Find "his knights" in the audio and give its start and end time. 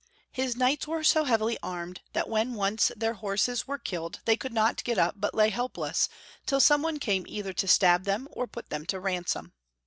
0.31-0.87